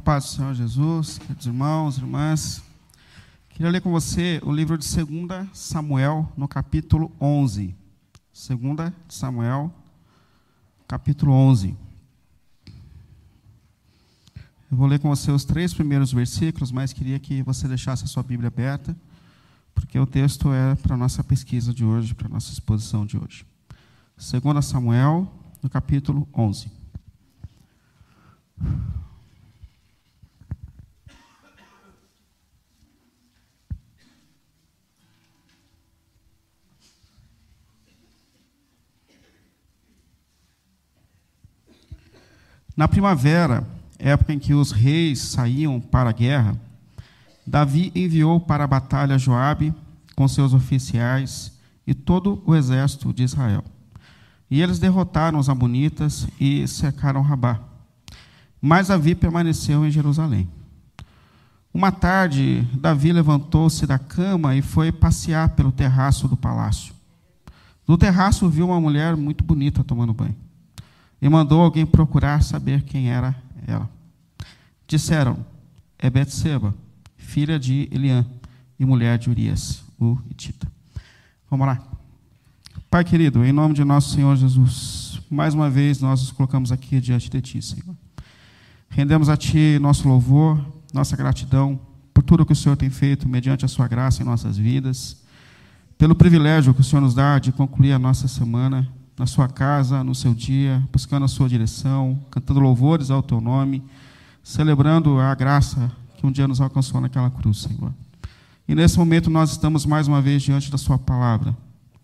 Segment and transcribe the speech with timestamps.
[0.00, 2.62] A paz do Senhor Jesus, queridos irmãos, irmãs.
[3.50, 7.76] Queria ler com você o livro de 2 Samuel, no capítulo 11.
[8.32, 9.70] 2 Samuel,
[10.88, 11.76] capítulo 11.
[14.70, 18.08] Eu vou ler com você os três primeiros versículos, mas queria que você deixasse a
[18.08, 18.96] sua Bíblia aberta,
[19.74, 23.18] porque o texto é para a nossa pesquisa de hoje, para a nossa exposição de
[23.18, 23.44] hoje.
[24.16, 25.30] 2 Samuel,
[25.62, 26.72] no capítulo 11.
[42.80, 46.58] Na primavera, época em que os reis saíam para a guerra,
[47.46, 49.74] Davi enviou para a batalha Joabe
[50.16, 51.52] com seus oficiais
[51.86, 53.62] e todo o exército de Israel.
[54.50, 57.60] E eles derrotaram os amonitas e cercaram Rabá.
[58.62, 60.48] Mas Davi permaneceu em Jerusalém.
[61.74, 66.94] Uma tarde, Davi levantou-se da cama e foi passear pelo terraço do palácio.
[67.86, 70.49] No terraço viu uma mulher muito bonita tomando banho
[71.20, 73.34] e mandou alguém procurar saber quem era
[73.66, 73.88] ela.
[74.86, 75.44] Disseram:
[75.98, 76.74] É Betseba,
[77.16, 78.24] filha de Eliã
[78.78, 80.66] e mulher de Urias, o Itita.
[81.50, 81.82] Vamos lá.
[82.90, 87.00] Pai querido, em nome de nosso Senhor Jesus, mais uma vez nós nos colocamos aqui
[87.00, 87.96] diante de Ti, Senhor.
[88.88, 90.60] Rendemos a Ti nosso louvor,
[90.92, 91.78] nossa gratidão
[92.12, 95.22] por tudo que o Senhor tem feito mediante a Sua graça em nossas vidas,
[95.96, 98.88] pelo privilégio que o Senhor nos dá de concluir a nossa semana
[99.20, 103.82] na sua casa, no seu dia, buscando a sua direção, cantando louvores ao teu nome,
[104.42, 107.92] celebrando a graça que um dia nos alcançou naquela cruz, Senhor.
[108.66, 111.54] E nesse momento nós estamos mais uma vez diante da sua palavra.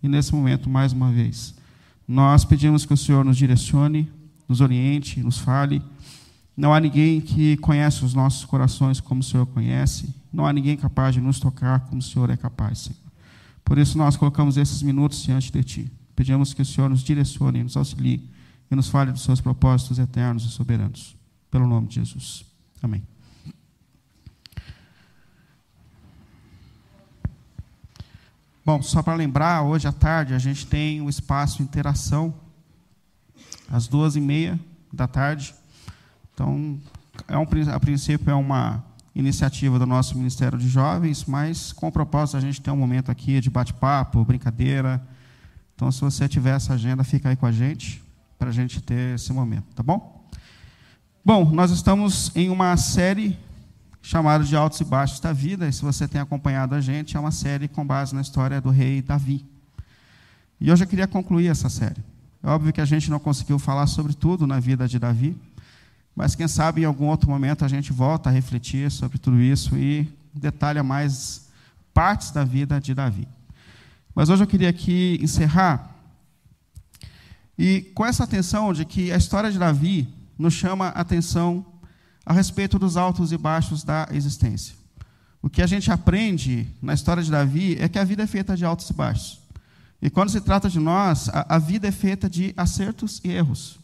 [0.03, 1.55] E nesse momento, mais uma vez,
[2.07, 4.13] nós pedimos que o Senhor nos direcione,
[4.47, 5.83] nos oriente, nos fale.
[6.55, 10.15] Não há ninguém que conhece os nossos corações como o Senhor conhece.
[10.31, 12.99] Não há ninguém capaz de nos tocar como o Senhor é capaz, Senhor.
[13.65, 15.93] Por isso nós colocamos esses minutos diante de Ti.
[16.17, 18.27] Pedimos que o Senhor nos direcione, nos auxilie
[18.71, 21.15] e nos fale dos seus propósitos eternos e soberanos.
[21.51, 22.45] Pelo nome de Jesus.
[22.83, 23.03] Amém.
[28.65, 32.35] Bom, só para lembrar, hoje à tarde a gente tem o espaço interação,
[33.71, 34.59] às duas e meia
[34.93, 35.55] da tarde.
[36.35, 36.81] Então,
[37.29, 38.85] é um, a princípio é uma
[39.15, 43.11] iniciativa do nosso Ministério de Jovens, mas com o propósito a gente ter um momento
[43.11, 45.01] aqui de bate-papo, brincadeira,
[45.77, 48.03] então, se você tiver essa agenda, fica aí com a gente,
[48.39, 50.27] para a gente ter esse momento, tá bom?
[51.23, 53.39] Bom, nós estamos em uma série
[54.01, 57.21] chamada de Altos e Baixos da Vida, e se você tem acompanhado a gente, é
[57.21, 59.45] uma série com base na história do rei Davi.
[60.59, 62.03] E hoje eu queria concluir essa série.
[62.43, 65.37] É óbvio que a gente não conseguiu falar sobre tudo na vida de Davi,
[66.15, 69.77] mas quem sabe em algum outro momento a gente volta a refletir sobre tudo isso
[69.77, 71.49] e detalha mais
[71.93, 73.29] partes da vida de Davi.
[74.17, 75.95] Mas hoje eu queria aqui encerrar
[77.59, 81.67] e com essa atenção de que a história de Davi nos chama a atenção
[82.25, 84.75] a respeito dos altos e baixos da existência.
[85.43, 88.57] O que a gente aprende na história de Davi é que a vida é feita
[88.57, 89.39] de altos e baixos.
[90.01, 93.79] E quando se trata de nós, a, a vida é feita de acertos e erros.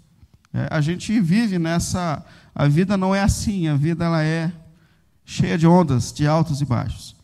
[0.54, 2.24] É, a gente vive nessa.
[2.54, 4.50] A vida não é assim, a vida ela é
[5.26, 7.20] cheia de ondas, de altos e baixos.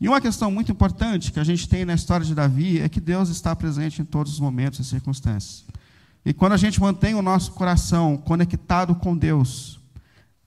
[0.00, 3.00] E uma questão muito importante que a gente tem na história de Davi é que
[3.00, 5.64] Deus está presente em todos os momentos e circunstâncias.
[6.24, 9.78] E quando a gente mantém o nosso coração conectado com Deus,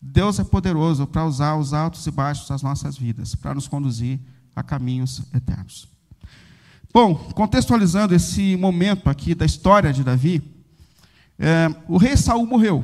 [0.02, 4.19] Deus é poderoso para usar os altos e baixos das nossas vidas, para nos conduzir
[4.56, 5.88] a caminhos eternos.
[6.94, 10.41] Bom, contextualizando esse momento aqui da história de Davi,
[11.38, 12.84] é, o rei Saul morreu.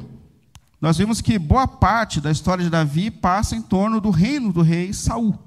[0.80, 4.62] Nós vimos que boa parte da história de Davi passa em torno do reino do
[4.62, 5.38] rei Saul.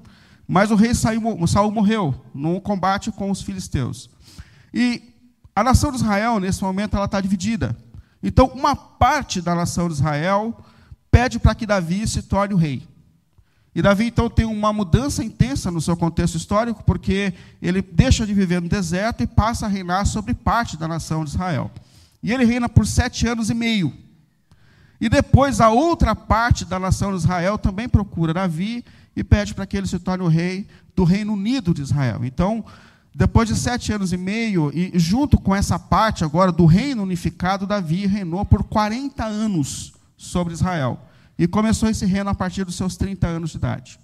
[0.47, 4.09] Mas o rei Saul morreu no combate com os filisteus.
[4.73, 5.01] E
[5.53, 7.75] a nação de Israel, nesse momento, ela está dividida.
[8.23, 10.57] Então, uma parte da nação de Israel
[11.11, 12.87] pede para que Davi se torne o rei.
[13.75, 18.33] E Davi, então, tem uma mudança intensa no seu contexto histórico, porque ele deixa de
[18.33, 21.69] viver no deserto e passa a reinar sobre parte da nação de Israel.
[22.23, 23.93] E ele reina por sete anos e meio.
[24.99, 28.83] E depois a outra parte da nação de Israel também procura Davi
[29.17, 32.23] e pede para que ele se torne o rei do Reino Unido de Israel.
[32.23, 32.63] Então,
[33.13, 37.65] depois de sete anos e meio, e junto com essa parte agora do reino unificado,
[37.65, 41.01] Davi reinou por 40 anos sobre Israel.
[41.35, 43.99] E começou esse reino a partir dos seus 30 anos de idade.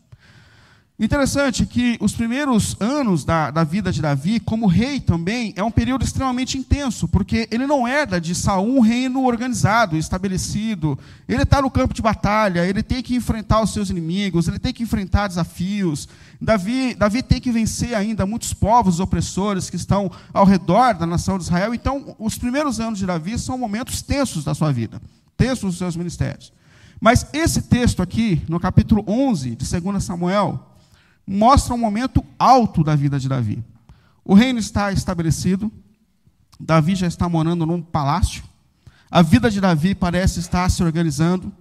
[1.00, 5.72] Interessante que os primeiros anos da, da vida de Davi, como rei também, é um
[5.72, 10.98] período extremamente intenso, porque ele não herda de Saul um reino organizado, estabelecido.
[11.28, 14.72] Ele está no campo de batalha, ele tem que enfrentar os seus inimigos, ele tem
[14.72, 16.08] que enfrentar desafios.
[16.40, 21.40] Davi, Davi tem que vencer ainda muitos povos opressores que estão ao redor da nação
[21.40, 21.74] de Israel.
[21.74, 25.02] Então, os primeiros anos de Davi são momentos tensos da sua vida,
[25.36, 26.54] tensos dos seus ministérios.
[27.02, 30.70] Mas esse texto aqui, no capítulo 11 de 2 Samuel,
[31.26, 33.64] mostra um momento alto da vida de Davi.
[34.24, 35.72] O reino está estabelecido,
[36.60, 38.44] Davi já está morando num palácio,
[39.10, 41.52] a vida de Davi parece estar se organizando.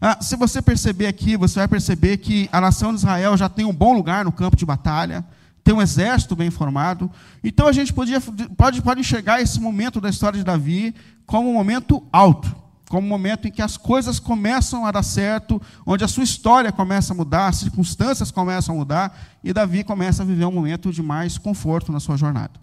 [0.00, 3.64] Ah, se você perceber aqui, você vai perceber que a nação de Israel já tem
[3.64, 5.24] um bom lugar no campo de batalha,
[5.62, 7.10] tem um exército bem formado.
[7.44, 8.20] Então a gente podia,
[8.56, 10.94] pode, pode enxergar esse momento da história de Davi
[11.26, 15.60] como um momento alto como um momento em que as coisas começam a dar certo,
[15.86, 20.22] onde a sua história começa a mudar, as circunstâncias começam a mudar, e Davi começa
[20.22, 22.60] a viver um momento de mais conforto na sua jornada.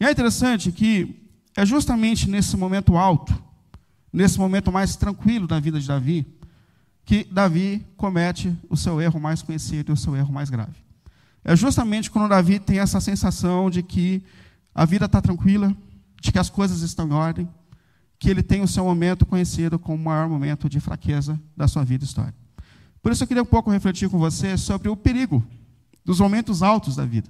[0.00, 1.22] E é interessante que
[1.56, 3.36] é justamente nesse momento alto,
[4.12, 6.26] nesse momento mais tranquilo da vida de Davi,
[7.04, 10.76] que Davi comete o seu erro mais conhecido e o seu erro mais grave.
[11.44, 14.22] É justamente quando Davi tem essa sensação de que
[14.74, 15.74] a vida está tranquila,
[16.20, 17.48] de que as coisas estão em ordem,
[18.18, 21.84] que ele tem o seu momento conhecido como o maior momento de fraqueza da sua
[21.84, 22.36] vida histórica.
[23.00, 25.44] Por isso eu queria um pouco refletir com você sobre o perigo
[26.04, 27.28] dos momentos altos da vida,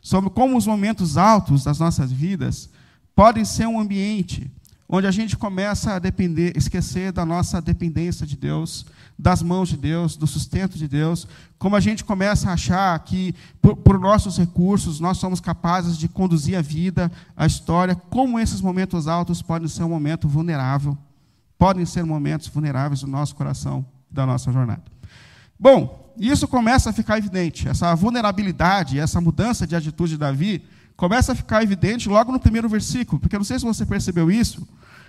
[0.00, 2.68] sobre como os momentos altos das nossas vidas
[3.14, 4.50] podem ser um ambiente
[4.88, 8.86] onde a gente começa a depender, esquecer da nossa dependência de Deus,
[9.18, 11.26] das mãos de Deus, do sustento de Deus,
[11.58, 16.06] como a gente começa a achar que, por, por, nossos recursos, nós somos capazes de
[16.06, 20.96] conduzir a vida, a história, como esses momentos altos podem ser um momento vulnerável,
[21.58, 24.82] podem ser momentos vulneráveis do nosso coração, da nossa jornada.
[25.58, 30.62] Bom, isso começa a ficar evidente, essa vulnerabilidade, essa mudança de atitude de Davi,
[30.94, 34.30] começa a ficar evidente logo no primeiro versículo, porque eu não sei se você percebeu
[34.30, 34.66] isso,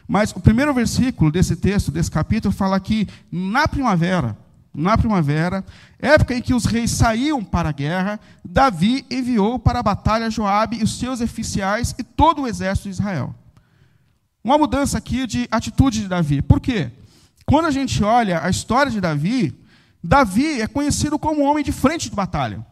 [0.07, 4.38] mas o primeiro versículo desse texto, desse capítulo, fala que na primavera,
[4.74, 5.65] na primavera,
[6.00, 10.77] época em que os reis saíam para a guerra, Davi enviou para a batalha Joabe
[10.80, 13.36] e os seus oficiais e todo o exército de Israel.
[14.44, 16.42] Uma mudança aqui de atitude de Davi.
[16.42, 16.92] Por quê?
[17.45, 19.59] Quando a gente olha a história de Davi,
[20.01, 22.65] Davi é conhecido como um homem de frente de batalha.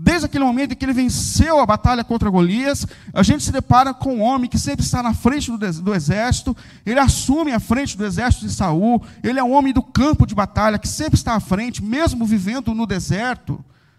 [0.00, 3.92] Desde aquele momento em que ele venceu a batalha contra Golias, a gente se depara
[3.92, 6.56] com um homem que sempre está na frente do, do, exército,
[6.86, 10.36] ele assume a frente do exército de Saul, ele é um homem do campo de
[10.36, 13.58] batalha que sempre está à frente, mesmo vivendo no deserto.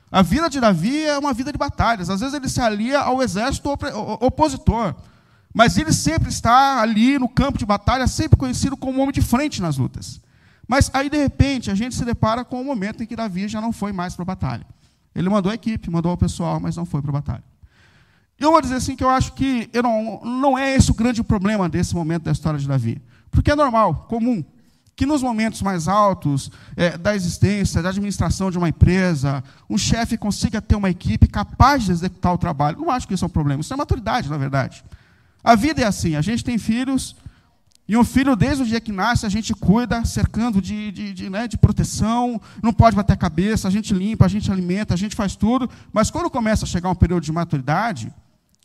[0.09, 2.09] A vida de Davi é uma vida de batalhas.
[2.09, 3.69] Às vezes ele se alia ao exército
[4.21, 4.95] opositor,
[5.53, 9.21] mas ele sempre está ali no campo de batalha, sempre conhecido como um homem de
[9.21, 10.21] frente nas lutas.
[10.65, 13.49] Mas aí, de repente, a gente se depara com o um momento em que Davi
[13.49, 14.78] já não foi mais para a batalha.
[15.19, 17.43] Ele mandou a equipe, mandou o pessoal, mas não foi para a batalha.
[18.39, 21.21] Eu vou dizer assim que eu acho que eu não, não é esse o grande
[21.21, 23.01] problema desse momento da história de Davi.
[23.29, 24.41] Porque é normal, comum,
[24.95, 30.17] que nos momentos mais altos é, da existência, da administração de uma empresa, um chefe
[30.17, 32.79] consiga ter uma equipe capaz de executar o trabalho.
[32.79, 34.85] Não acho que isso é um problema, isso é maturidade, na verdade.
[35.43, 37.13] A vida é assim, a gente tem filhos,
[37.89, 41.27] e um filho, desde o dia que nasce, a gente cuida, cercando de, de, de,
[41.27, 44.97] né, de proteção, não pode bater a cabeça, a gente limpa, a gente alimenta, a
[44.97, 45.67] gente faz tudo.
[45.91, 48.13] Mas quando começa a chegar um período de maturidade,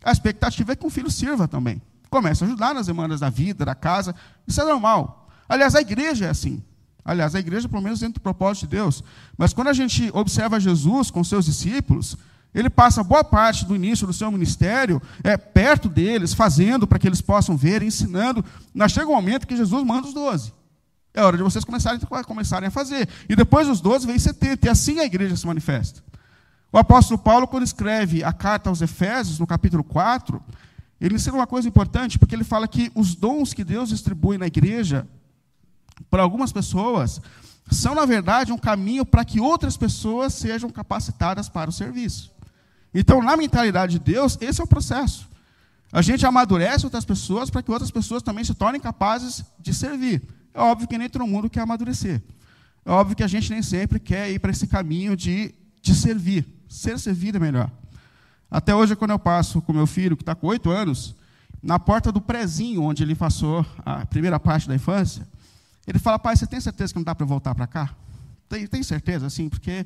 [0.05, 1.81] a expectativa é que um filho sirva também.
[2.11, 4.15] Começa a ajudar nas demandas da vida, da casa.
[4.47, 5.27] Isso é normal.
[5.49, 6.63] Aliás, a igreja é assim.
[7.03, 9.03] Aliás, a igreja, pelo menos, dentro do propósito de Deus.
[9.39, 12.15] Mas quando a gente observa Jesus com seus discípulos,
[12.55, 17.09] ele passa boa parte do início do seu ministério é, perto deles, fazendo para que
[17.09, 18.45] eles possam ver, ensinando.
[18.73, 20.53] Mas chega um momento que Jesus manda os doze.
[21.13, 23.09] É hora de vocês começarem, começarem a fazer.
[23.29, 24.67] E depois dos doze vem setenta.
[24.67, 26.03] E assim a igreja se manifesta.
[26.73, 30.43] O apóstolo Paulo, quando escreve a carta aos Efésios, no capítulo 4,
[31.01, 34.47] ele ensina uma coisa importante, porque ele fala que os dons que Deus distribui na
[34.47, 35.07] igreja,
[36.11, 37.21] para algumas pessoas,
[37.71, 42.34] são, na verdade, um caminho para que outras pessoas sejam capacitadas para o serviço.
[42.95, 45.29] Então, na mentalidade de Deus, esse é o processo.
[45.93, 50.23] A gente amadurece outras pessoas para que outras pessoas também se tornem capazes de servir.
[50.53, 52.23] É óbvio que nem todo mundo quer amadurecer.
[52.85, 56.47] É óbvio que a gente nem sempre quer ir para esse caminho de, de servir.
[56.69, 57.71] Ser servido é melhor.
[58.51, 61.15] Até hoje, quando eu passo com meu filho, que está com oito anos,
[61.63, 65.27] na porta do prezinho, onde ele passou a primeira parte da infância,
[65.87, 67.95] ele fala, pai, você tem certeza que não dá para voltar para cá?
[68.49, 69.85] Tem, tem certeza, sim, porque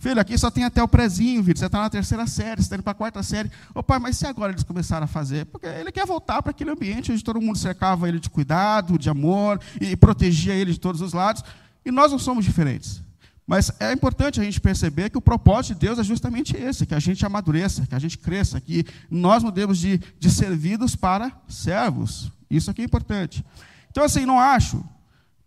[0.00, 1.58] Filho, aqui só tem até o prezinho, filho.
[1.58, 3.50] Você está na terceira série, você está indo para a quarta série.
[3.74, 5.44] Ô pai, mas se agora eles começaram a fazer?
[5.44, 9.10] Porque ele quer voltar para aquele ambiente onde todo mundo cercava ele de cuidado, de
[9.10, 11.44] amor, e protegia ele de todos os lados.
[11.84, 13.02] E nós não somos diferentes.
[13.46, 16.94] Mas é importante a gente perceber que o propósito de Deus é justamente esse, que
[16.94, 22.32] a gente amadureça, que a gente cresça, que nós mudemos de, de servidos para servos.
[22.48, 23.44] Isso aqui é importante.
[23.90, 24.82] Então, assim, não acho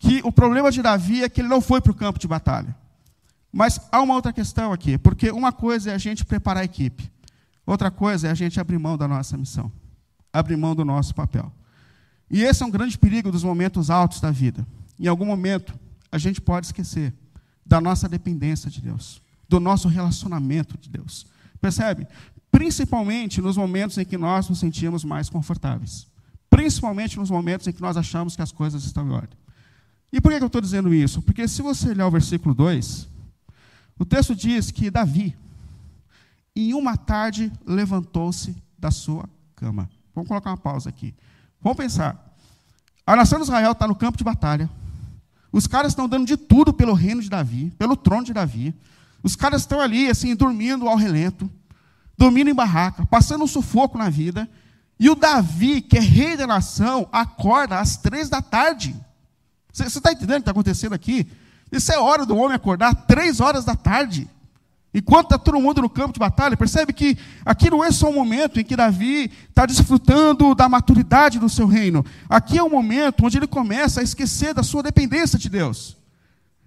[0.03, 2.75] que o problema de Davi é que ele não foi para o campo de batalha.
[3.50, 7.10] Mas há uma outra questão aqui, porque uma coisa é a gente preparar a equipe,
[7.65, 9.72] outra coisa é a gente abrir mão da nossa missão,
[10.33, 11.50] abrir mão do nosso papel.
[12.29, 14.67] E esse é um grande perigo dos momentos altos da vida.
[15.00, 15.74] Em algum momento,
[16.12, 17.13] a gente pode esquecer
[17.65, 21.25] da nossa dependência de Deus, do nosso relacionamento de Deus.
[21.62, 22.07] Percebe?
[22.51, 26.07] Principalmente nos momentos em que nós nos sentimos mais confortáveis.
[26.50, 29.43] Principalmente nos momentos em que nós achamos que as coisas estão em ordem.
[30.13, 31.24] E por que eu estou dizendo isso?
[31.24, 33.10] Porque se você olhar o versículo 2,
[33.98, 35.36] o texto diz que Davi,
[36.55, 39.89] em uma tarde, levantou-se da sua cama.
[40.13, 41.15] Vamos colocar uma pausa aqui.
[41.60, 42.36] Vamos pensar.
[43.08, 44.70] A nação de Israel está no campo de batalha.
[45.51, 48.72] Os caras estão dando de tudo pelo reino de Davi, pelo trono de Davi.
[49.24, 51.50] Os caras estão ali, assim, dormindo ao relento,
[52.15, 54.48] dormindo em barraca, passando um sufoco na vida.
[55.00, 58.96] E o Davi, que é rei da nação, acorda às três da tarde.
[59.74, 61.27] Você está entendendo o que está acontecendo aqui?
[61.72, 64.30] Isso é hora do homem acordar, três horas da tarde.
[64.94, 68.13] Enquanto está todo mundo no campo de batalha, percebe que aqui não é só um
[68.13, 72.06] momento em que Davi está desfrutando da maturidade do seu reino.
[72.30, 75.98] Aqui é um momento onde ele começa a esquecer da sua dependência de Deus.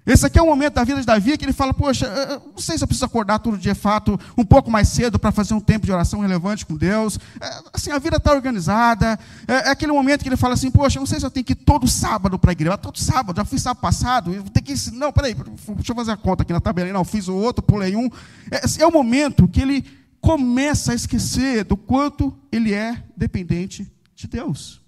[0.06, 2.08] Esse aqui é o momento da vida de Davi que ele fala: Poxa,
[2.44, 5.32] não sei se eu preciso acordar todo dia, de fato, um pouco mais cedo para
[5.32, 7.18] fazer um tempo de oração relevante com Deus.
[7.40, 9.18] É, assim, a vida está organizada.
[9.48, 11.54] É, é, aquele momento que ele fala assim: Poxa, não sei se eu tenho que
[11.54, 12.78] ir todo sábado para a igreja.
[12.78, 14.92] Todo sábado, já fui sábado passado, eu tenho que ir.
[14.92, 16.92] Não, peraí, deixa eu fazer a conta aqui na tabela.
[16.92, 18.08] Não, fiz o outro, pulei um.
[18.48, 19.84] É, é o momento que ele
[20.20, 24.80] começa a esquecer do quanto ele é dependente de Deus.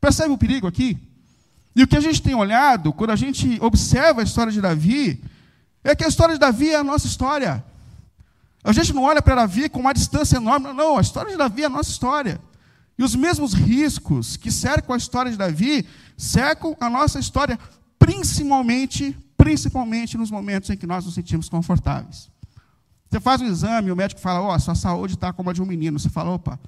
[0.00, 1.07] Percebe o perigo aqui?
[1.78, 5.22] E o que a gente tem olhado, quando a gente observa a história de Davi,
[5.84, 7.64] é que a história de Davi é a nossa história.
[8.64, 11.62] A gente não olha para Davi com uma distância enorme, não, a história de Davi
[11.62, 12.40] é a nossa história.
[12.98, 17.56] E os mesmos riscos que cercam a história de Davi cercam a nossa história,
[17.96, 22.28] principalmente, principalmente nos momentos em que nós nos sentimos confortáveis.
[23.08, 25.62] Você faz um exame, o médico fala, ó, oh, sua saúde está como a de
[25.62, 25.96] um menino.
[25.96, 26.58] Você fala, opa,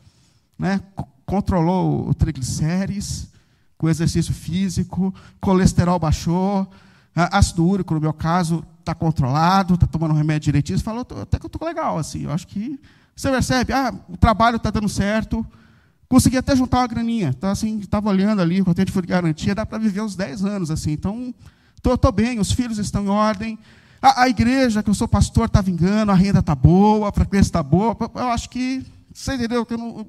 [0.57, 0.81] né,
[1.27, 3.30] controlou o triglicérides,
[3.81, 6.71] com exercício físico, colesterol baixou,
[7.15, 10.79] ácido úrico, no meu caso, está controlado, está tomando remédio direitinho.
[10.79, 12.79] Você falou, até que eu estou legal, assim, eu acho que.
[13.17, 15.47] Você percebe, ah, o trabalho está dando certo,
[16.11, 17.29] consegui até juntar uma graninha.
[17.31, 20.71] Então, assim, estava olhando ali, o tempo de garantia, dá para viver uns 10 anos,
[20.71, 20.93] assim.
[20.93, 21.35] Então,
[21.83, 23.59] estou bem, os filhos estão em ordem.
[24.03, 27.49] A, a, igreja que eu sou pastor está vingando, a renda está boa, a frequência
[27.49, 27.97] está boa.
[28.15, 29.65] Eu acho que, você entendeu?
[29.65, 30.07] Que não,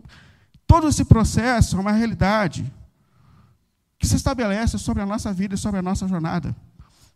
[0.68, 2.70] todo esse processo é uma realidade
[4.02, 6.56] que se estabelece sobre a nossa vida e sobre a nossa jornada.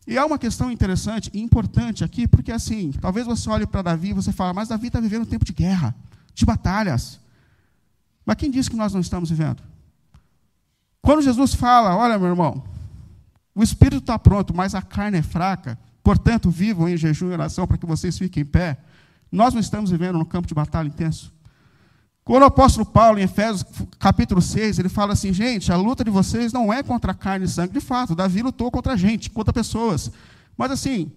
[0.05, 4.09] E há uma questão interessante e importante aqui, porque assim, talvez você olhe para Davi
[4.09, 5.95] e você fale, mas Davi está vivendo um tempo de guerra,
[6.35, 7.19] de batalhas.
[8.23, 9.63] Mas quem disse que nós não estamos vivendo?
[11.01, 12.63] Quando Jesus fala, olha meu irmão,
[13.55, 17.65] o espírito está pronto, mas a carne é fraca, portanto vivam em jejum e oração
[17.65, 18.77] para que vocês fiquem em pé.
[19.31, 21.33] Nós não estamos vivendo um campo de batalha intenso.
[22.25, 23.63] Quando o apóstolo Paulo, em Efésios
[23.99, 27.47] capítulo 6, ele fala assim: gente, a luta de vocês não é contra carne e
[27.47, 28.15] sangue, de fato.
[28.15, 30.11] Davi lutou contra a gente, contra pessoas.
[30.57, 31.11] Mas assim,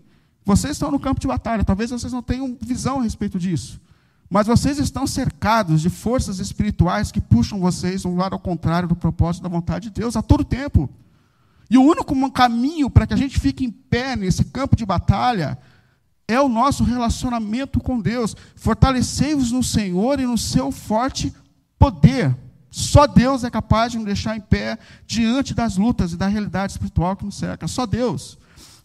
[0.45, 3.81] vocês estão no campo de batalha, talvez vocês não tenham visão a respeito disso.
[4.29, 8.95] Mas vocês estão cercados de forças espirituais que puxam vocês um lado ao contrário do
[8.95, 10.91] propósito da vontade de Deus a todo tempo.
[11.71, 15.57] E o único caminho para que a gente fique em pé nesse campo de batalha
[16.29, 18.37] é o nosso relacionamento com Deus.
[18.55, 21.35] Fortalecei-vos no Senhor e no seu forte
[21.79, 22.37] poder.
[22.71, 26.73] Só Deus é capaz de nos deixar em pé diante das lutas e da realidade
[26.73, 27.67] espiritual que nos cerca.
[27.67, 28.39] Só Deus.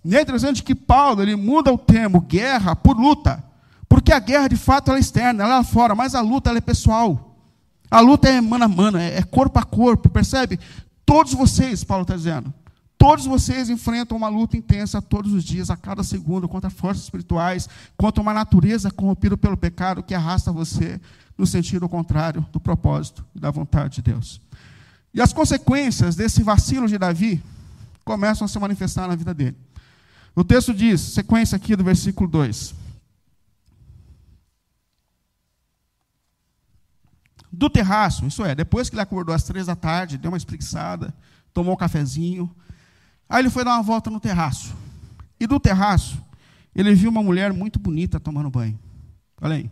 [0.05, 3.43] E é interessante que Paulo ele muda o termo guerra por luta.
[3.89, 6.62] Porque a guerra, de fato, é externa, ela é lá fora, mas a luta é
[6.62, 7.38] pessoal.
[7.91, 10.59] A luta é mano a mano, é corpo a corpo, percebe?
[11.05, 12.51] Todos vocês, Paulo está dizendo,
[13.03, 17.67] Todos vocês enfrentam uma luta intensa todos os dias, a cada segundo, contra forças espirituais,
[17.98, 21.01] contra uma natureza corrompida pelo pecado que arrasta você
[21.38, 24.39] no sentido contrário do propósito e da vontade de Deus.
[25.13, 27.43] E as consequências desse vacilo de Davi
[28.05, 29.57] começam a se manifestar na vida dele.
[30.33, 32.74] O texto diz, sequência aqui do versículo 2.
[37.51, 41.13] Do terraço, isso é, depois que ele acordou às três da tarde, deu uma espreguiçada,
[41.53, 42.50] tomou um cafezinho,
[43.30, 44.75] Aí ele foi dar uma volta no terraço.
[45.39, 46.22] E do terraço,
[46.75, 48.77] ele viu uma mulher muito bonita tomando banho.
[49.42, 49.70] Olha aí.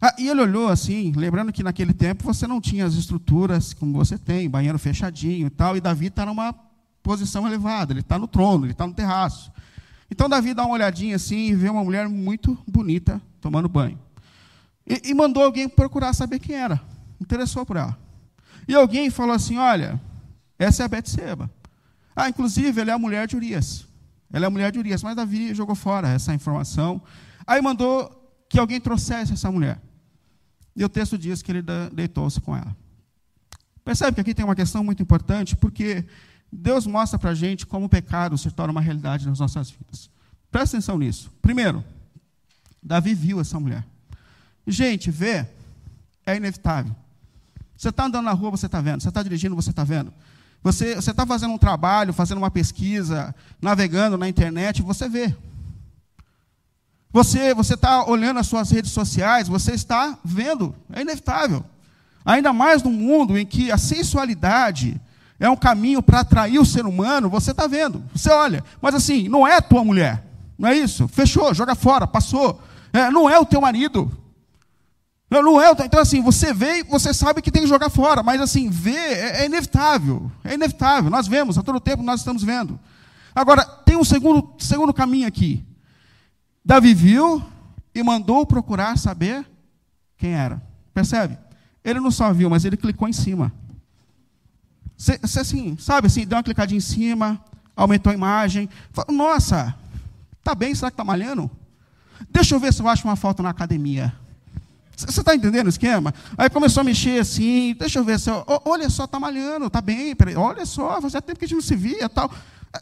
[0.00, 3.92] Ah, e ele olhou assim, lembrando que naquele tempo você não tinha as estruturas como
[3.92, 6.52] você tem, banheiro fechadinho e tal, e Davi está numa
[7.02, 9.52] posição elevada, ele está no trono, ele está no terraço.
[10.10, 13.98] Então Davi dá uma olhadinha assim e vê uma mulher muito bonita tomando banho.
[14.86, 16.80] E, e mandou alguém procurar saber quem era.
[17.20, 17.96] Interessou por ela.
[18.66, 20.00] E alguém falou assim: Olha,
[20.58, 21.50] essa é a Betseba.
[22.14, 23.86] Ah, inclusive, ela é a mulher de Urias.
[24.32, 27.02] Ela é a mulher de Urias, mas Davi jogou fora essa informação.
[27.46, 28.10] Aí mandou
[28.48, 29.80] que alguém trouxesse essa mulher.
[30.74, 32.76] E o texto diz que ele deitou-se com ela.
[33.84, 36.04] Percebe que aqui tem uma questão muito importante, porque
[36.50, 40.10] Deus mostra para a gente como o pecado se torna uma realidade nas nossas vidas.
[40.50, 41.30] Presta atenção nisso.
[41.40, 41.82] Primeiro,
[42.82, 43.84] Davi viu essa mulher.
[44.66, 45.48] Gente, ver
[46.24, 46.94] é inevitável.
[47.76, 49.02] Você está andando na rua, você está vendo.
[49.02, 50.12] Você está dirigindo, você está vendo.
[50.62, 55.34] Você está fazendo um trabalho, fazendo uma pesquisa, navegando na internet, você vê.
[57.12, 60.74] Você está olhando as suas redes sociais, você está vendo.
[60.92, 61.64] É inevitável.
[62.24, 65.00] Ainda mais num mundo em que a sensualidade
[65.38, 68.02] é um caminho para atrair o ser humano, você está vendo.
[68.14, 68.62] Você olha.
[68.80, 70.24] Mas assim, não é a tua mulher.
[70.56, 71.08] Não é isso?
[71.08, 72.62] Fechou, joga fora, passou.
[72.92, 74.10] É, não é o teu marido.
[75.32, 75.70] Não, não é.
[75.70, 78.94] Então, assim, você vê e você sabe que tem que jogar fora, mas, assim, ver
[78.94, 80.30] é, é inevitável.
[80.44, 81.10] É inevitável.
[81.10, 82.78] Nós vemos, a todo tempo nós estamos vendo.
[83.34, 85.64] Agora, tem um segundo, segundo caminho aqui.
[86.62, 87.42] Davi viu
[87.94, 89.46] e mandou procurar saber
[90.18, 90.62] quem era.
[90.92, 91.38] Percebe?
[91.82, 93.50] Ele não só viu, mas ele clicou em cima.
[94.98, 97.42] Você, assim, sabe assim, deu uma clicadinha em cima,
[97.74, 98.68] aumentou a imagem.
[98.92, 99.74] Falou, Nossa,
[100.44, 101.50] tá bem, será que está malhando?
[102.30, 104.14] Deixa eu ver se eu acho uma foto na academia.
[105.06, 106.12] Você está entendendo o esquema?
[106.36, 110.14] Aí começou a mexer assim, deixa eu ver eu, olha só, está malhando, está bem,
[110.14, 112.30] peraí, olha só, fazia tempo que a gente não se via tal.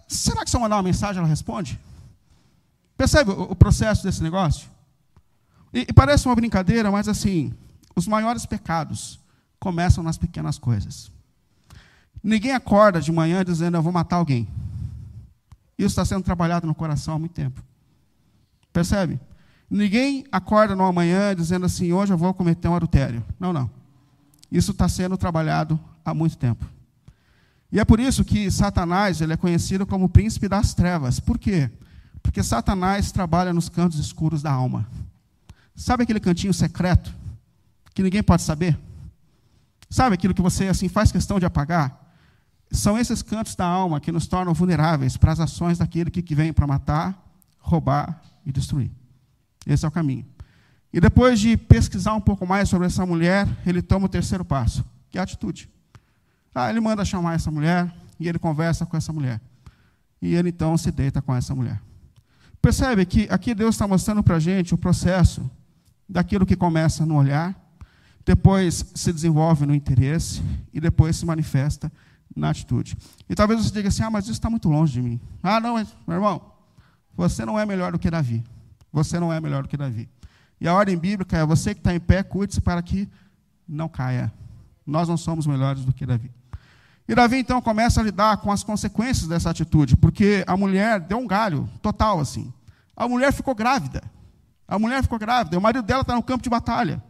[0.06, 1.78] Será que se eu mandar uma mensagem ela responde?
[2.96, 4.68] Percebe o, o processo desse negócio?
[5.72, 7.52] E, e parece uma brincadeira, mas assim,
[7.94, 9.18] os maiores pecados
[9.58, 11.10] começam nas pequenas coisas.
[12.22, 14.46] Ninguém acorda de manhã dizendo eu vou matar alguém.
[15.78, 17.62] Isso está sendo trabalhado no coração há muito tempo.
[18.72, 19.18] Percebe?
[19.70, 23.24] Ninguém acorda numa manhã dizendo assim, hoje eu vou cometer um adultério.
[23.38, 23.70] Não, não.
[24.50, 26.66] Isso está sendo trabalhado há muito tempo.
[27.70, 31.20] E é por isso que Satanás ele é conhecido como o príncipe das trevas.
[31.20, 31.70] Por quê?
[32.20, 34.88] Porque Satanás trabalha nos cantos escuros da alma.
[35.76, 37.14] Sabe aquele cantinho secreto
[37.94, 38.76] que ninguém pode saber?
[39.88, 42.12] Sabe aquilo que você assim faz questão de apagar?
[42.72, 46.52] São esses cantos da alma que nos tornam vulneráveis para as ações daquele que vem
[46.52, 47.24] para matar,
[47.58, 48.90] roubar e destruir.
[49.66, 50.26] Esse é o caminho.
[50.92, 54.84] E depois de pesquisar um pouco mais sobre essa mulher, ele toma o terceiro passo,
[55.08, 55.68] que é a atitude.
[56.54, 59.40] Ah, ele manda chamar essa mulher e ele conversa com essa mulher.
[60.20, 61.80] E ele então se deita com essa mulher.
[62.60, 65.48] Percebe que aqui Deus está mostrando para a gente o processo
[66.08, 67.56] daquilo que começa no olhar,
[68.24, 70.42] depois se desenvolve no interesse
[70.74, 71.90] e depois se manifesta
[72.36, 72.96] na atitude.
[73.28, 75.20] E talvez você diga assim: ah, mas isso está muito longe de mim.
[75.42, 76.42] Ah, não, meu irmão,
[77.16, 78.44] você não é melhor do que Davi.
[78.92, 80.08] Você não é melhor do que Davi.
[80.60, 83.08] E a ordem bíblica é: você que está em pé, cuide-se para que
[83.68, 84.32] não caia.
[84.86, 86.30] Nós não somos melhores do que Davi.
[87.08, 91.18] E Davi então começa a lidar com as consequências dessa atitude, porque a mulher deu
[91.18, 92.52] um galho total assim.
[92.96, 94.02] A mulher ficou grávida.
[94.70, 97.02] A mulher ficou grávida, o marido dela está no campo de batalha.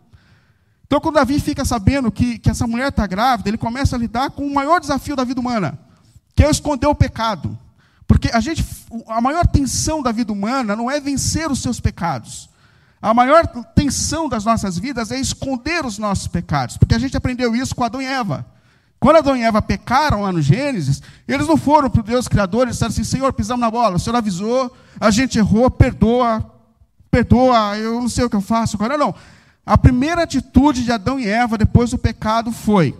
[0.87, 4.31] Então, quando Davi fica sabendo que, que essa mulher está grávida, ele começa a lidar
[4.31, 5.79] com o maior desafio da vida humana,
[6.35, 7.57] que é esconder o pecado.
[8.07, 8.65] Porque a gente,
[9.07, 12.51] a maior tensão da vida humana não é vencer os seus pecados.
[13.01, 16.77] A maior tensão das nossas vidas é esconder os nossos pecados.
[16.77, 18.45] Porque a gente aprendeu isso com Adão e Eva.
[18.99, 22.67] Quando Adão e Eva pecaram lá no Gênesis, eles não foram para o Deus Criador
[22.69, 26.45] e disseram assim: Senhor, pisamos na bola, o Senhor avisou, a gente errou, perdoa,
[27.11, 28.99] perdoa, eu não sei o que eu faço agora.
[28.99, 29.15] Não.
[29.65, 32.95] A primeira atitude de Adão e Eva depois do pecado foi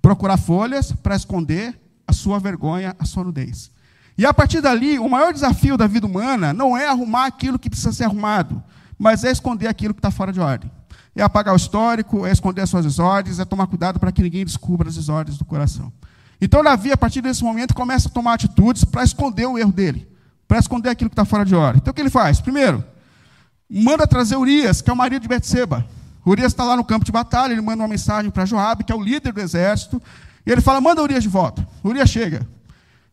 [0.00, 3.70] procurar folhas para esconder a sua vergonha, a sua nudez.
[4.18, 7.68] E a partir dali, o maior desafio da vida humana não é arrumar aquilo que
[7.68, 8.62] precisa ser arrumado,
[8.98, 10.70] mas é esconder aquilo que está fora de ordem.
[11.14, 14.44] É apagar o histórico, é esconder as suas desordens, é tomar cuidado para que ninguém
[14.44, 15.92] descubra as desordens do coração.
[16.40, 20.08] Então, Davi, a partir desse momento, começa a tomar atitudes para esconder o erro dele,
[20.46, 21.80] para esconder aquilo que está fora de ordem.
[21.80, 22.40] Então, o que ele faz?
[22.40, 22.84] Primeiro,
[23.68, 25.86] manda trazer Urias, que é o marido de Betseba.
[26.26, 28.94] Urias está lá no campo de batalha, ele manda uma mensagem para Joabe, que é
[28.94, 30.02] o líder do exército,
[30.44, 31.66] e ele fala: manda Urias de volta.
[31.84, 32.46] Urias chega.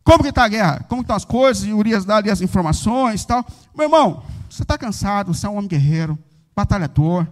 [0.04, 0.84] Como que está a guerra?
[0.86, 1.64] Como estão as coisas?
[1.64, 3.44] E Urias dá ali as informações tal.
[3.74, 6.18] Meu irmão, você está cansado, você é um homem guerreiro,
[6.54, 7.26] batalhador.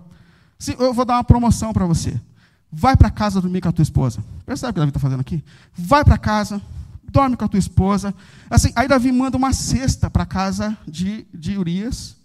[0.78, 2.18] Eu vou dar uma promoção para você.
[2.72, 4.24] Vai para casa dormir com a tua esposa.
[4.46, 5.44] Percebe o que Davi está fazendo aqui?
[5.74, 6.62] Vai para casa,
[7.11, 8.14] dorme com a tua esposa.
[8.48, 12.16] Assim, aí Davi manda uma cesta para casa de, de Urias.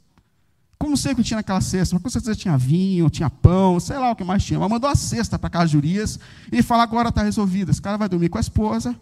[0.80, 1.96] Como sei que tinha naquela cesta?
[1.96, 4.60] Mas com certeza tinha vinho, tinha pão, sei lá o que mais tinha.
[4.60, 6.18] Mas mandou uma cesta para casa de Urias
[6.50, 7.70] e fala: agora está resolvido.
[7.70, 8.96] Esse cara vai dormir com a esposa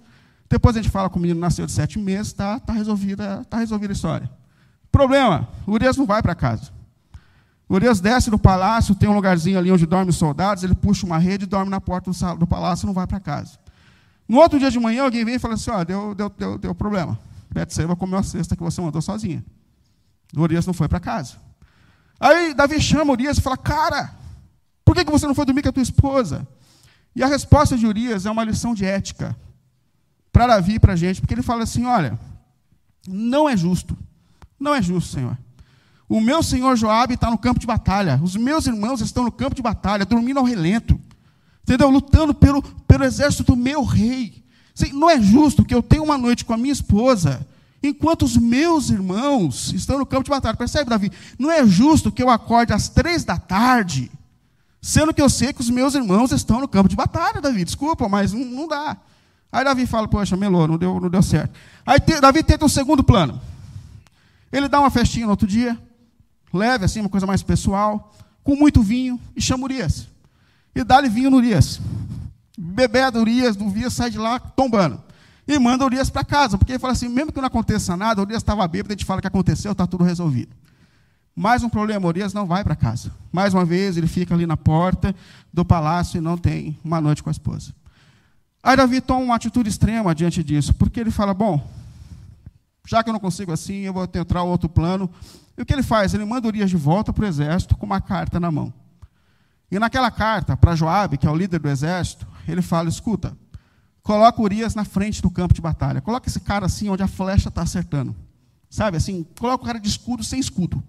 [0.49, 3.57] depois a gente fala que o menino nasceu de sete meses, está tá resolvida, tá
[3.57, 4.29] resolvida a história.
[4.91, 6.71] Problema: Urias não vai para casa.
[7.67, 11.17] Urias desce do palácio, tem um lugarzinho ali onde dormem os soldados, ele puxa uma
[11.17, 13.57] rede e dorme na porta do, do palácio e não vai para casa.
[14.27, 16.75] No outro dia de manhã, alguém vem e fala assim: ó, deu, deu, deu, deu
[16.75, 17.19] problema.
[17.51, 19.43] Betseba comeu a cesta que você mandou sozinha.
[20.35, 21.37] Urias não foi para casa.
[22.19, 24.13] Aí Davi chama Urias e fala: Cara,
[24.83, 26.47] por que, que você não foi dormir com a tua esposa?
[27.15, 29.35] E a resposta de Urias é uma lição de ética
[30.35, 32.19] para Davi e para a gente, porque ele fala assim: Olha,
[33.07, 33.97] não é justo,
[34.59, 35.37] não é justo, Senhor.
[36.09, 39.55] O meu senhor Joabe está no campo de batalha, os meus irmãos estão no campo
[39.55, 40.99] de batalha, dormindo ao relento,
[41.63, 41.89] entendeu?
[41.89, 44.43] Lutando pelo, pelo exército do meu rei.
[44.91, 47.47] Não é justo que eu tenha uma noite com a minha esposa
[47.81, 50.57] enquanto os meus irmãos estão no campo de batalha.
[50.57, 51.13] Percebe, Davi?
[51.39, 54.11] Não é justo que eu acorde às três da tarde,
[54.81, 57.63] sendo que eu sei que os meus irmãos estão no campo de batalha, Davi.
[57.63, 58.97] Desculpa, mas não, não dá.
[59.55, 61.57] Aí Davi fala, poxa, melou, não deu, não deu certo.
[61.85, 63.39] Aí te, Davi tenta um segundo plano.
[64.51, 65.79] Ele dá uma festinha no outro dia,
[66.53, 68.13] leve assim, uma coisa mais pessoal,
[68.43, 70.09] com muito vinho, e chama Urias.
[70.75, 71.79] E dá-lhe vinho no Urias.
[72.57, 75.01] Bebê do Urias, do Urias sai de lá tombando
[75.47, 78.41] e manda Urias para casa, porque ele fala assim: mesmo que não aconteça nada, Urias
[78.41, 80.53] estava bêbado, a gente fala que aconteceu, está tudo resolvido.
[81.33, 83.09] Mais um problema, Urias não vai para casa.
[83.31, 85.15] Mais uma vez, ele fica ali na porta
[85.53, 87.73] do palácio e não tem uma noite com a esposa.
[88.65, 91.65] Aí Davi toma uma atitude extrema diante disso, porque ele fala: bom,
[92.85, 95.09] já que eu não consigo assim, eu vou tentar outro plano.
[95.57, 96.13] E o que ele faz?
[96.13, 98.73] Ele manda Urias de volta para o exército com uma carta na mão.
[99.71, 103.37] E naquela carta, para Joabe, que é o líder do exército, ele fala: escuta,
[104.05, 105.99] Coloca Urias na frente do campo de batalha.
[105.99, 108.15] Coloca esse cara assim, onde a flecha está acertando.
[108.69, 110.83] Sabe, assim, coloca o cara de escudo sem escudo.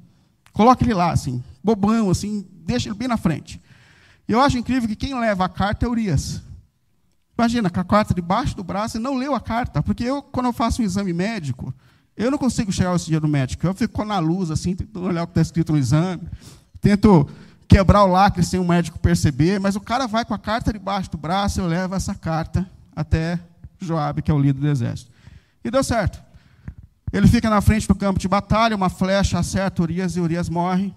[0.52, 3.58] Coloca ele lá, assim, bobão, assim, deixa ele bem na frente.
[4.28, 6.42] E eu acho incrível que quem leva a carta é Urias.
[7.38, 9.82] Imagina, com a carta debaixo do braço e não leu a carta.
[9.82, 11.74] Porque eu, quando eu faço um exame médico,
[12.16, 13.66] eu não consigo chegar esse dia do médico.
[13.66, 16.22] Eu fico na luz, assim, tentando olhar o que está escrito no exame.
[16.80, 17.28] Tento
[17.68, 19.60] quebrar o lacre sem o médico perceber.
[19.60, 23.38] Mas o cara vai com a carta debaixo do braço, eu levo essa carta até
[23.78, 25.10] Joabe, que é o líder do exército.
[25.62, 26.22] E deu certo.
[27.12, 30.94] Ele fica na frente do campo de batalha, uma flecha acerta Urias e Urias morre.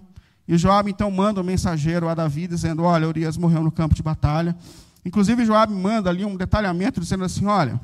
[0.48, 4.02] E Joabe então manda um mensageiro a Davi dizendo: Olha, Urias morreu no campo de
[4.02, 4.56] batalha.
[5.04, 7.80] Inclusive, Joabe manda ali um detalhamento dizendo assim: Olha,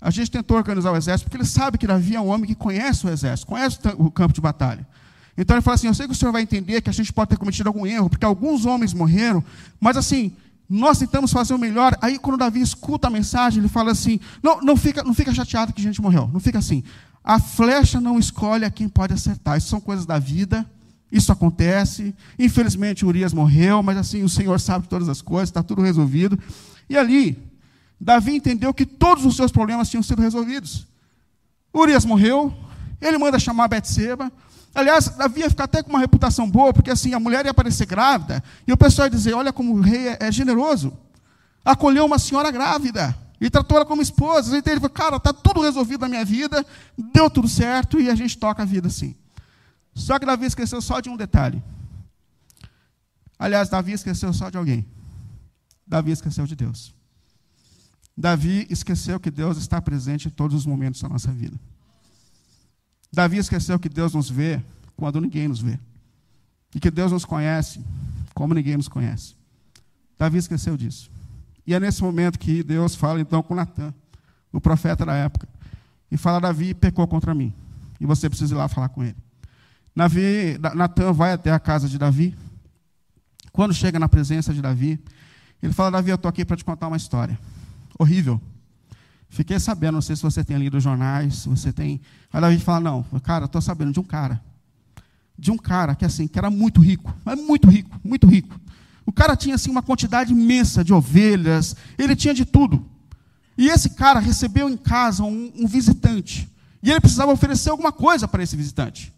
[0.00, 2.54] a gente tentou organizar o exército porque ele sabe que Davi é um homem que
[2.54, 4.86] conhece o exército, conhece o campo de batalha.
[5.36, 7.30] Então ele fala assim: Eu sei que o senhor vai entender que a gente pode
[7.30, 9.44] ter cometido algum erro, porque alguns homens morreram,
[9.80, 10.32] mas assim,
[10.68, 11.96] nós tentamos fazer o melhor.
[12.00, 15.72] Aí, quando Davi escuta a mensagem, ele fala assim: não, não, fica, não fica chateado
[15.72, 16.28] que a gente morreu.
[16.32, 16.82] Não fica assim.
[17.22, 19.56] A flecha não escolhe a quem pode acertar.
[19.58, 20.66] Isso são coisas da vida.
[21.10, 22.14] Isso acontece.
[22.38, 26.38] Infelizmente, Urias morreu, mas assim, o Senhor sabe todas as coisas, está tudo resolvido.
[26.88, 27.38] E ali,
[28.00, 30.86] Davi entendeu que todos os seus problemas tinham sido resolvidos.
[31.72, 32.52] Urias morreu,
[33.00, 34.32] ele manda chamar Betseba,
[34.76, 37.86] Aliás, Davi ia ficar até com uma reputação boa, porque assim, a mulher ia aparecer
[37.86, 40.92] grávida, e o pessoal ia dizer: olha como o rei é, é generoso.
[41.64, 44.58] Acolheu uma senhora grávida e tratou ela como esposa.
[44.58, 46.64] Então ele falou: cara, está tudo resolvido na minha vida,
[46.96, 49.16] deu tudo certo e a gente toca a vida assim.
[49.96, 51.64] Só que Davi esqueceu só de um detalhe.
[53.38, 54.86] Aliás, Davi esqueceu só de alguém.
[55.86, 56.94] Davi esqueceu de Deus.
[58.14, 61.58] Davi esqueceu que Deus está presente em todos os momentos da nossa vida.
[63.10, 64.62] Davi esqueceu que Deus nos vê
[64.96, 65.78] quando ninguém nos vê.
[66.74, 67.82] E que Deus nos conhece
[68.34, 69.34] como ninguém nos conhece.
[70.18, 71.10] Davi esqueceu disso.
[71.66, 73.94] E é nesse momento que Deus fala então com Natan,
[74.52, 75.48] o profeta da época,
[76.10, 77.52] e fala: Davi pecou contra mim.
[77.98, 79.25] E você precisa ir lá falar com ele.
[79.96, 82.36] Davi, Natan vai até a casa de Davi.
[83.50, 85.02] Quando chega na presença de Davi,
[85.62, 87.38] ele fala: Davi, eu estou aqui para te contar uma história.
[87.98, 88.38] Horrível.
[89.30, 92.02] Fiquei sabendo, não sei se você tem lido os jornais, se você tem.
[92.30, 94.42] Aí Davi fala: não, cara, estou sabendo de um cara.
[95.38, 98.60] De um cara que assim, que era muito rico, mas muito rico, muito rico.
[99.06, 102.84] O cara tinha assim uma quantidade imensa de ovelhas, ele tinha de tudo.
[103.56, 106.52] E esse cara recebeu em casa um, um visitante.
[106.82, 109.15] E ele precisava oferecer alguma coisa para esse visitante.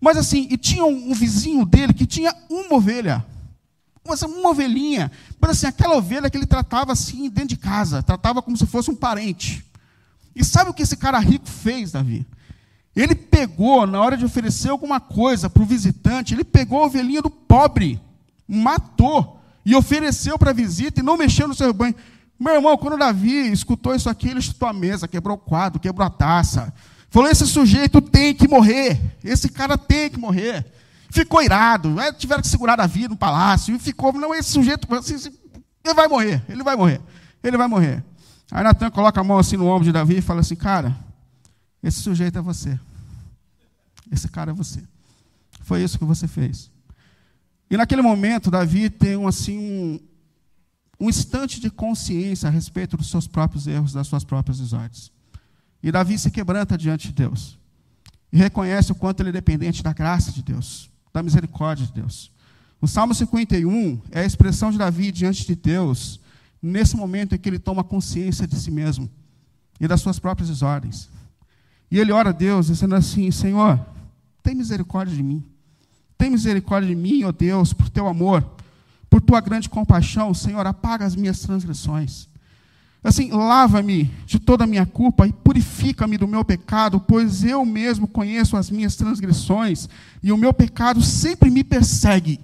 [0.00, 3.24] Mas assim, e tinha um, vizinho dele que tinha uma ovelha
[4.04, 8.42] uma, uma ovelhinha, mas assim, aquela ovelha que ele tratava assim dentro de casa, tratava
[8.42, 9.64] como se fosse um parente.
[10.36, 12.26] E sabe o que esse cara rico fez, Davi?
[12.94, 17.22] Ele pegou, na hora de oferecer alguma coisa para o visitante, ele pegou a ovelhinha
[17.22, 18.00] do pobre,
[18.46, 21.94] matou e ofereceu para a visita e não mexeu no seu rebanho.
[22.38, 26.06] Meu irmão, quando Davi escutou isso aqui, ele chutou a mesa, quebrou o quadro, quebrou
[26.06, 26.72] a taça.
[27.14, 30.66] Falou: esse sujeito tem que morrer, esse cara tem que morrer
[31.14, 34.88] ficou irado, tiveram que segurar a vida no palácio, e ficou, não, esse sujeito,
[35.84, 37.00] ele vai morrer, ele vai morrer,
[37.42, 38.04] ele vai morrer.
[38.50, 40.94] Aí Natan coloca a mão assim no ombro de Davi e fala assim, cara,
[41.82, 42.78] esse sujeito é você.
[44.10, 44.82] Esse cara é você.
[45.60, 46.68] Foi isso que você fez.
[47.70, 50.00] E naquele momento, Davi tem um, assim, um,
[51.00, 55.12] um instante de consciência a respeito dos seus próprios erros, das suas próprias desordens.
[55.84, 57.58] E Davi se quebranta diante de Deus.
[58.32, 62.32] E reconhece o quanto ele é dependente da graça de Deus, da misericórdia de Deus.
[62.80, 66.18] O Salmo 51 é a expressão de Davi diante de Deus,
[66.62, 69.10] nesse momento em que ele toma consciência de si mesmo
[69.78, 71.10] e das suas próprias desordens.
[71.90, 73.78] E ele ora a Deus, dizendo assim: Senhor,
[74.42, 75.44] tem misericórdia de mim.
[76.16, 78.42] Tem misericórdia de mim, ó Deus, por teu amor,
[79.10, 82.26] por tua grande compaixão, Senhor, apaga as minhas transgressões.
[83.04, 88.08] Assim, lava-me de toda a minha culpa e purifica-me do meu pecado, pois eu mesmo
[88.08, 89.86] conheço as minhas transgressões
[90.22, 92.40] e o meu pecado sempre me persegue.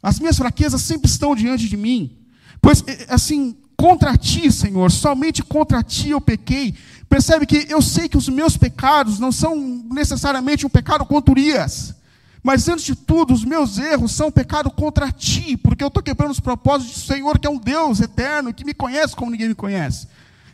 [0.00, 2.18] As minhas fraquezas sempre estão diante de mim.
[2.60, 6.76] Pois, assim, contra ti, Senhor, somente contra ti eu pequei.
[7.08, 9.56] Percebe que eu sei que os meus pecados não são
[9.90, 11.96] necessariamente um pecado contra Urias.
[12.42, 16.32] Mas antes de tudo, os meus erros são pecado contra ti, porque eu estou quebrando
[16.32, 19.54] os propósitos do Senhor, que é um Deus eterno, que me conhece como ninguém me
[19.54, 20.08] conhece.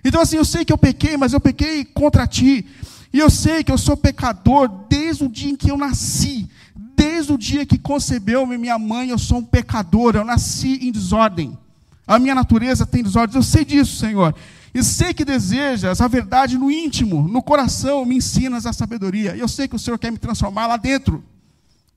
[0.05, 2.66] Então, assim, eu sei que eu pequei, mas eu pequei contra ti.
[3.11, 6.48] E eu sei que eu sou pecador desde o dia em que eu nasci.
[6.94, 10.14] Desde o dia que concebeu-me minha mãe, eu sou um pecador.
[10.14, 11.57] Eu nasci em desordem.
[12.07, 13.37] A minha natureza tem desordem.
[13.37, 14.35] Eu sei disso, Senhor.
[14.74, 19.35] E sei que desejas a verdade no íntimo, no coração, me ensinas a sabedoria.
[19.35, 21.24] E eu sei que o Senhor quer me transformar lá dentro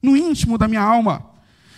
[0.01, 1.23] no íntimo da minha alma.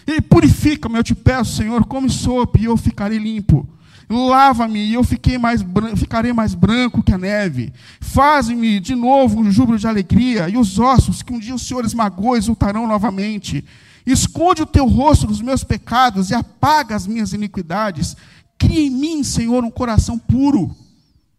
[0.06, 3.68] E purifica-me, eu te peço, Senhor, como sopa, e eu ficarei limpo.
[4.10, 5.64] Lava-me e eu fiquei mais
[5.96, 7.74] ficarei mais branco que a neve.
[8.02, 11.86] Faz-me de novo um júbilo de alegria, e os ossos que um dia o Senhor
[11.86, 13.64] esmagou exultarão novamente.
[14.06, 18.18] Esconde o teu rosto dos meus pecados e apaga as minhas iniquidades.
[18.58, 20.76] Cria em mim, Senhor, um coração puro.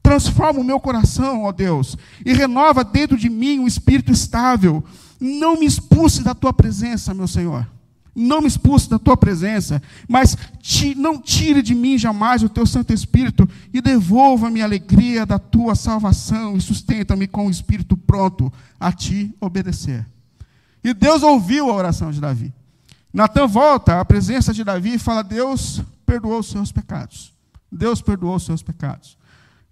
[0.03, 4.85] Transforma o meu coração, ó Deus, e renova dentro de mim um espírito estável.
[5.25, 7.67] Não me expulse da tua presença, meu Senhor.
[8.15, 12.67] Não me expulse da tua presença, mas ti, não tire de mim jamais o teu
[12.67, 18.53] Santo Espírito e devolva-me a alegria da tua salvação e sustenta-me com o espírito pronto
[18.79, 20.07] a ti obedecer.
[20.85, 22.53] E Deus ouviu a oração de Davi.
[23.11, 27.33] Natan volta à presença de Davi e fala: Deus perdoou os seus pecados.
[27.73, 29.17] Deus perdoou os seus pecados.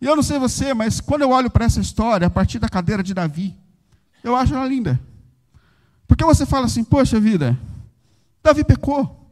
[0.00, 2.70] E eu não sei você, mas quando eu olho para essa história, a partir da
[2.70, 3.54] cadeira de Davi,
[4.24, 4.98] eu acho ela linda.
[6.06, 7.58] Porque você fala assim, poxa vida,
[8.42, 9.30] Davi pecou.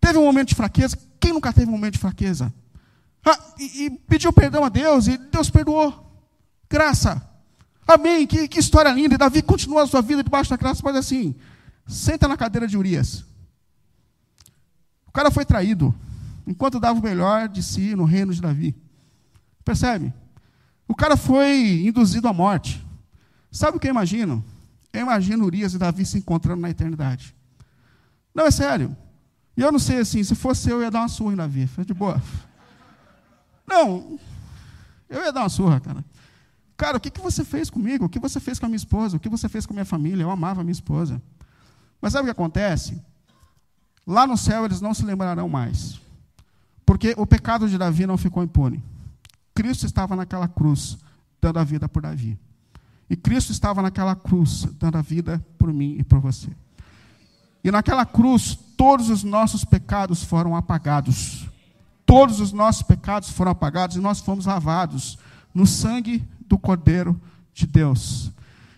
[0.00, 0.98] Teve um momento de fraqueza.
[1.18, 2.52] Quem nunca teve um momento de fraqueza?
[3.24, 6.12] Ah, e, e, pediu perdão a Deus e Deus perdoou.
[6.68, 7.22] Graça.
[7.86, 8.26] Amém.
[8.26, 9.14] Que, que história linda.
[9.14, 11.34] E Davi continua a sua vida debaixo da graça, mas assim,
[11.86, 13.24] senta na cadeira de Urias.
[15.06, 15.94] O cara foi traído,
[16.46, 18.74] enquanto dava o melhor de si no reino de Davi.
[19.64, 20.12] Percebe?
[20.88, 22.84] O cara foi induzido à morte.
[23.50, 24.44] Sabe o que eu imagino?
[24.92, 27.34] Eu imagino Urias e Davi se encontrando na eternidade.
[28.34, 28.96] Não, é sério.
[29.56, 31.66] E eu não sei assim, se fosse eu, eu ia dar uma surra em Davi.
[31.66, 32.22] Foi de boa.
[33.66, 34.18] Não,
[35.08, 36.04] eu ia dar uma surra, cara.
[36.76, 38.06] Cara, o que, que você fez comigo?
[38.06, 39.16] O que você fez com a minha esposa?
[39.16, 40.22] O que você fez com a minha família?
[40.22, 41.22] Eu amava a minha esposa.
[42.00, 43.00] Mas sabe o que acontece?
[44.06, 46.00] Lá no céu eles não se lembrarão mais.
[46.84, 48.82] Porque o pecado de Davi não ficou impune.
[49.54, 50.98] Cristo estava naquela cruz,
[51.40, 52.38] dando a vida por Davi.
[53.12, 56.48] E Cristo estava naquela cruz, dando a vida por mim e por você.
[57.62, 61.46] E naquela cruz, todos os nossos pecados foram apagados.
[62.06, 65.18] Todos os nossos pecados foram apagados e nós fomos lavados
[65.52, 67.20] no sangue do Cordeiro
[67.52, 68.32] de Deus.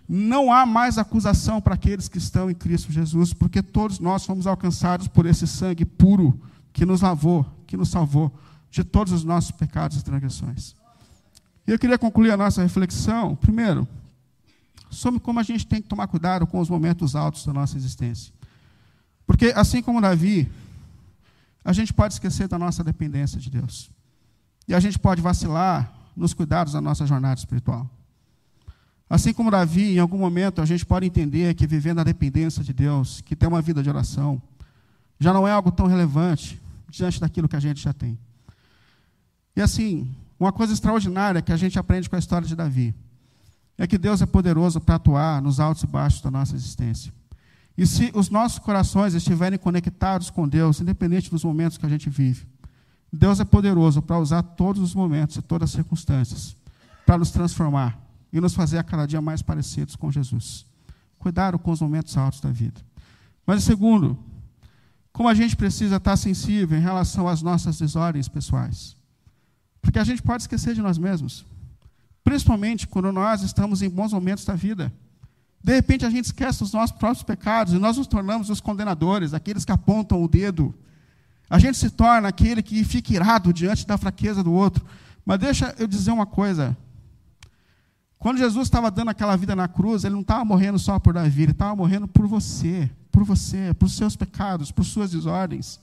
[0.08, 4.48] Não há mais acusação para aqueles que estão em Cristo Jesus, porque todos nós fomos
[4.48, 6.40] alcançados por esse sangue puro
[6.72, 8.36] que nos lavou, que nos salvou
[8.68, 10.74] de todos os nossos pecados e transgressões.
[11.68, 13.86] E eu queria concluir a nossa reflexão, primeiro,
[14.94, 18.32] sobre como a gente tem que tomar cuidado com os momentos altos da nossa existência.
[19.26, 20.50] Porque, assim como Davi,
[21.64, 23.90] a gente pode esquecer da nossa dependência de Deus.
[24.68, 27.88] E a gente pode vacilar nos cuidados da nossa jornada espiritual.
[29.08, 32.72] Assim como Davi, em algum momento, a gente pode entender que vivendo a dependência de
[32.72, 34.40] Deus, que ter uma vida de oração,
[35.18, 38.18] já não é algo tão relevante diante daquilo que a gente já tem.
[39.56, 42.94] E assim, uma coisa extraordinária que a gente aprende com a história de Davi
[43.76, 47.12] é que Deus é poderoso para atuar nos altos e baixos da nossa existência.
[47.76, 52.08] E se os nossos corações estiverem conectados com Deus, independente dos momentos que a gente
[52.08, 52.46] vive,
[53.12, 56.56] Deus é poderoso para usar todos os momentos e todas as circunstâncias
[57.04, 57.98] para nos transformar
[58.32, 60.66] e nos fazer a cada dia mais parecidos com Jesus.
[61.18, 62.80] Cuidado com os momentos altos da vida.
[63.46, 64.18] Mas, segundo,
[65.12, 68.96] como a gente precisa estar sensível em relação às nossas desordens pessoais.
[69.80, 71.46] Porque a gente pode esquecer de nós mesmos.
[72.24, 74.90] Principalmente quando nós estamos em bons momentos da vida.
[75.62, 79.34] De repente a gente esquece os nossos próprios pecados e nós nos tornamos os condenadores,
[79.34, 80.74] aqueles que apontam o dedo.
[81.48, 84.84] A gente se torna aquele que fica irado diante da fraqueza do outro.
[85.24, 86.76] Mas deixa eu dizer uma coisa.
[88.18, 91.42] Quando Jesus estava dando aquela vida na cruz, ele não estava morrendo só por Davi,
[91.42, 95.78] ele estava morrendo por você, por você, por seus pecados, por suas desordens.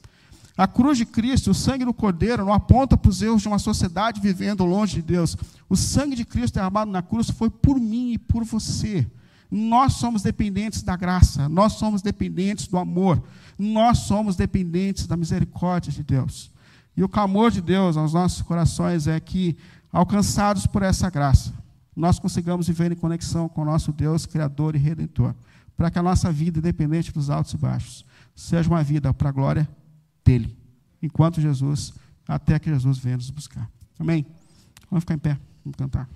[0.57, 3.59] A cruz de Cristo, o sangue do Cordeiro, não aponta para os erros de uma
[3.59, 5.37] sociedade vivendo longe de Deus.
[5.69, 9.09] O sangue de Cristo derramado na cruz foi por mim e por você.
[9.49, 13.21] Nós somos dependentes da graça, nós somos dependentes do amor,
[13.57, 16.51] nós somos dependentes da misericórdia de Deus.
[16.95, 19.57] E o clamor de Deus aos nossos corações é que,
[19.91, 21.53] alcançados por essa graça,
[21.95, 25.33] nós consigamos viver em conexão com o nosso Deus, Criador e Redentor,
[25.75, 29.31] para que a nossa vida, independente dos altos e baixos, seja uma vida para a
[29.33, 29.67] glória
[30.23, 30.55] dele,
[31.01, 31.93] enquanto Jesus,
[32.27, 33.69] até que Jesus venha nos buscar.
[33.99, 34.25] Amém?
[34.89, 36.09] Vamos ficar em pé, vamos cantar.